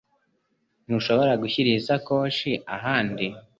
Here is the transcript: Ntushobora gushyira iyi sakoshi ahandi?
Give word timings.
Ntushobora 0.85 1.33
gushyira 1.41 1.67
iyi 1.71 1.81
sakoshi 1.87 2.49
ahandi? 2.75 3.25